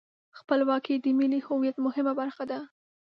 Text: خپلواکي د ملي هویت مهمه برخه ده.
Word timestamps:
خپلواکي 0.39 0.93
د 0.99 1.05
ملي 1.19 1.39
هویت 1.47 1.77
مهمه 1.85 2.13
برخه 2.19 2.43
ده. 2.51 2.59